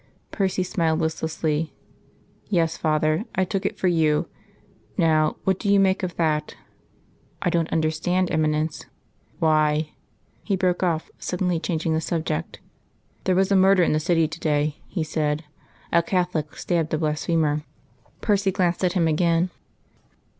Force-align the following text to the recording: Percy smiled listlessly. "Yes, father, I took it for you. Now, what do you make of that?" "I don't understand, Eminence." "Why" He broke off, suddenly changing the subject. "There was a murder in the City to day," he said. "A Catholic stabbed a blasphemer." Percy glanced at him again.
Percy 0.31 0.63
smiled 0.63 0.97
listlessly. 0.99 1.75
"Yes, 2.47 2.75
father, 2.75 3.25
I 3.35 3.45
took 3.45 3.67
it 3.67 3.77
for 3.77 3.87
you. 3.87 4.27
Now, 4.97 5.35
what 5.43 5.59
do 5.59 5.71
you 5.71 5.79
make 5.79 6.01
of 6.01 6.15
that?" 6.15 6.55
"I 7.43 7.51
don't 7.51 7.71
understand, 7.71 8.31
Eminence." 8.31 8.87
"Why" 9.37 9.91
He 10.43 10.55
broke 10.55 10.81
off, 10.81 11.11
suddenly 11.19 11.59
changing 11.59 11.93
the 11.93 12.01
subject. 12.01 12.59
"There 13.25 13.35
was 13.35 13.51
a 13.51 13.55
murder 13.55 13.83
in 13.83 13.93
the 13.93 13.99
City 13.99 14.27
to 14.27 14.39
day," 14.39 14.79
he 14.87 15.03
said. 15.03 15.43
"A 15.93 16.01
Catholic 16.01 16.55
stabbed 16.55 16.91
a 16.95 16.97
blasphemer." 16.97 17.61
Percy 18.21 18.51
glanced 18.51 18.83
at 18.83 18.93
him 18.93 19.07
again. 19.07 19.51